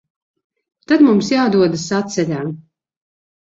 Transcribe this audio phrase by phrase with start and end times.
[0.91, 2.41] Tad mums jādodas atceļā.